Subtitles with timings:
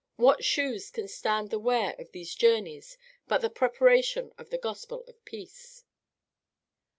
[0.15, 5.03] What shoes can stand the wear of these journeys but the preparation of the gospel
[5.07, 5.83] of peace?"